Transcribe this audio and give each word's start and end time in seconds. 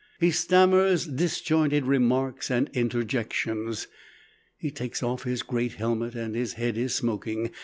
He 0.19 0.31
stammers 0.31 1.05
disjointed 1.05 1.85
remarks 1.85 2.49
and 2.49 2.71
interjections. 2.73 3.87
He 4.57 4.71
takes 4.71 5.03
off 5.03 5.25
his 5.25 5.43
great 5.43 5.73
helmet 5.73 6.15
and 6.15 6.33
his 6.33 6.53
head 6.53 6.75
is 6.75 6.95
smoking. 6.95 7.51